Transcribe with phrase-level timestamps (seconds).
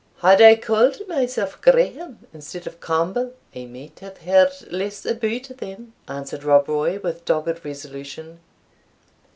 [0.21, 5.93] "Had I called myself Grahame, instead of Campbell, I might have heard less about them,"
[6.07, 8.39] answered Rob Roy, with dogged resolution.